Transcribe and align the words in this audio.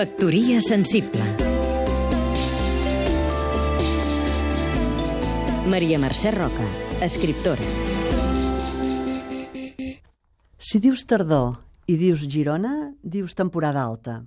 Factoria 0.00 0.62
sensible. 0.62 1.20
Maria 5.66 5.98
Mercè 5.98 6.32
Roca, 6.32 6.64
escriptora. 7.04 7.60
Si 10.56 10.80
dius 10.80 11.04
tardor 11.04 11.58
i 11.84 11.98
dius 12.00 12.24
Girona, 12.32 12.94
dius 13.02 13.36
temporada 13.36 13.84
alta. 13.84 14.22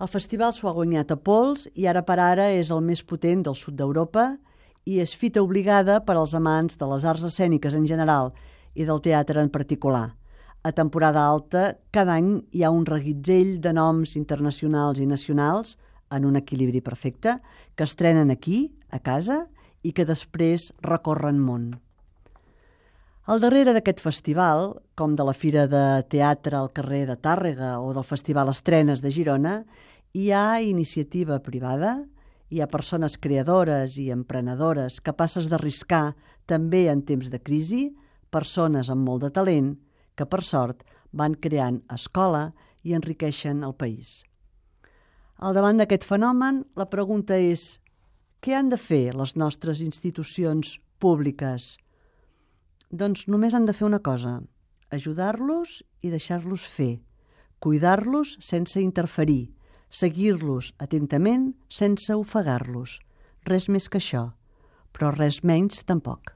El 0.00 0.08
festival 0.08 0.56
s'ho 0.56 0.72
ha 0.72 0.76
guanyat 0.80 1.12
a 1.12 1.20
pols 1.20 1.68
i 1.76 1.84
ara 1.84 2.00
per 2.00 2.16
ara 2.16 2.48
és 2.56 2.72
el 2.72 2.80
més 2.80 3.04
potent 3.04 3.44
del 3.44 3.60
sud 3.66 3.76
d'Europa 3.76 4.30
i 4.88 5.02
és 5.04 5.12
fita 5.12 5.44
obligada 5.44 6.00
per 6.08 6.16
als 6.16 6.32
amants 6.32 6.80
de 6.80 6.88
les 6.88 7.04
arts 7.04 7.28
escèniques 7.28 7.76
en 7.76 7.84
general 7.84 8.32
i 8.72 8.88
del 8.88 9.04
teatre 9.04 9.44
en 9.44 9.52
particular– 9.52 10.14
a 10.66 10.72
temporada 10.72 11.22
alta, 11.22 11.76
cada 11.94 12.16
any 12.18 12.40
hi 12.50 12.64
ha 12.66 12.72
un 12.74 12.82
reguitzell 12.88 13.60
de 13.62 13.70
noms 13.76 14.16
internacionals 14.18 14.98
i 14.98 15.04
nacionals 15.06 15.76
en 16.10 16.26
un 16.26 16.34
equilibri 16.40 16.80
perfecte 16.82 17.36
que 17.78 17.86
estrenen 17.86 18.32
aquí, 18.34 18.72
a 18.90 18.98
casa, 18.98 19.44
i 19.86 19.92
que 19.94 20.08
després 20.08 20.72
recorren 20.82 21.38
món. 21.38 21.68
Al 23.30 23.38
darrere 23.44 23.76
d'aquest 23.76 24.02
festival, 24.02 24.72
com 24.98 25.14
de 25.14 25.28
la 25.28 25.36
Fira 25.38 25.68
de 25.70 25.84
Teatre 26.10 26.58
al 26.58 26.72
carrer 26.74 27.04
de 27.12 27.18
Tàrrega 27.22 27.76
o 27.78 27.94
del 27.94 28.06
Festival 28.10 28.50
Estrenes 28.50 29.06
de 29.06 29.14
Girona, 29.14 29.60
hi 30.18 30.32
ha 30.34 30.58
iniciativa 30.66 31.38
privada, 31.46 32.00
hi 32.50 32.58
ha 32.58 32.66
persones 32.66 33.20
creadores 33.22 34.00
i 34.02 34.10
emprenedores 34.10 34.98
capaces 34.98 35.46
d'arriscar 35.46 36.16
també 36.46 36.88
en 36.90 37.06
temps 37.06 37.30
de 37.30 37.38
crisi, 37.38 37.92
persones 38.34 38.90
amb 38.90 39.06
molt 39.06 39.28
de 39.28 39.30
talent 39.30 39.76
que, 40.16 40.26
per 40.26 40.42
sort, 40.42 40.82
van 41.12 41.36
creant 41.36 41.82
escola 41.92 42.50
i 42.82 42.94
enriqueixen 42.96 43.62
el 43.66 43.74
país. 43.74 44.22
Al 45.36 45.56
davant 45.56 45.76
d'aquest 45.80 46.06
fenomen, 46.08 46.62
la 46.76 46.88
pregunta 46.92 47.36
és 47.36 47.76
què 48.40 48.54
han 48.56 48.70
de 48.72 48.78
fer 48.80 49.12
les 49.16 49.34
nostres 49.36 49.82
institucions 49.84 50.76
públiques? 51.02 51.74
Doncs 52.90 53.26
només 53.28 53.56
han 53.56 53.66
de 53.68 53.74
fer 53.76 53.88
una 53.88 54.00
cosa, 54.00 54.38
ajudar-los 54.94 55.82
i 56.06 56.12
deixar-los 56.12 56.64
fer, 56.76 57.00
cuidar-los 57.60 58.36
sense 58.40 58.80
interferir, 58.80 59.50
seguir-los 59.90 60.72
atentament 60.78 61.50
sense 61.68 62.14
ofegar-los. 62.14 63.00
Res 63.46 63.68
més 63.68 63.90
que 63.90 63.98
això, 63.98 64.30
però 64.92 65.12
res 65.16 65.42
menys 65.44 65.84
tampoc. 65.84 66.35